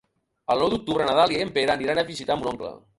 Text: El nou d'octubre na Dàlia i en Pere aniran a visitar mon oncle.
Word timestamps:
El 0.53 0.63
nou 0.63 0.71
d'octubre 0.73 1.07
na 1.11 1.15
Dàlia 1.21 1.43
i 1.45 1.47
en 1.47 1.55
Pere 1.61 1.77
aniran 1.79 2.05
a 2.05 2.09
visitar 2.13 2.41
mon 2.43 2.55
oncle. 2.57 2.79